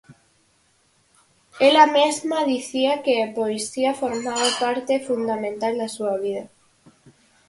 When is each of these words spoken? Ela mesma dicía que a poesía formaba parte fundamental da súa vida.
Ela 1.67 1.85
mesma 1.97 2.39
dicía 2.53 2.93
que 3.05 3.13
a 3.19 3.27
poesía 3.37 3.91
formaba 4.01 4.49
parte 4.63 4.93
fundamental 5.07 5.73
da 5.81 5.89
súa 5.95 6.15
vida. 6.23 6.43